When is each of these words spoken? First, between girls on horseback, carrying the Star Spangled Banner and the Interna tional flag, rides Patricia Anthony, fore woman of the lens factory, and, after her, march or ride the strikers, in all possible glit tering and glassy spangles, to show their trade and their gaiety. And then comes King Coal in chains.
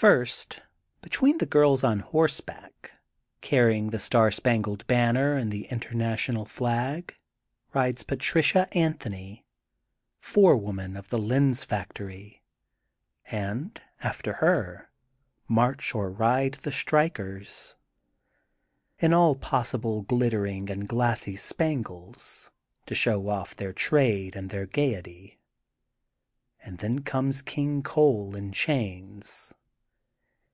First, 0.00 0.62
between 1.00 1.38
girls 1.38 1.82
on 1.82 1.98
horseback, 1.98 2.92
carrying 3.40 3.90
the 3.90 3.98
Star 3.98 4.30
Spangled 4.30 4.86
Banner 4.86 5.32
and 5.34 5.50
the 5.50 5.66
Interna 5.72 6.12
tional 6.14 6.46
flag, 6.46 7.16
rides 7.74 8.04
Patricia 8.04 8.68
Anthony, 8.78 9.44
fore 10.20 10.56
woman 10.56 10.96
of 10.96 11.08
the 11.08 11.18
lens 11.18 11.64
factory, 11.64 12.44
and, 13.24 13.82
after 14.00 14.34
her, 14.34 14.88
march 15.48 15.96
or 15.96 16.12
ride 16.12 16.54
the 16.62 16.70
strikers, 16.70 17.74
in 19.00 19.12
all 19.12 19.34
possible 19.34 20.04
glit 20.04 20.30
tering 20.30 20.70
and 20.70 20.86
glassy 20.88 21.34
spangles, 21.34 22.52
to 22.86 22.94
show 22.94 23.44
their 23.56 23.72
trade 23.72 24.36
and 24.36 24.50
their 24.50 24.66
gaiety. 24.66 25.40
And 26.62 26.78
then 26.78 27.00
comes 27.00 27.42
King 27.42 27.82
Coal 27.82 28.36
in 28.36 28.52
chains. 28.52 29.54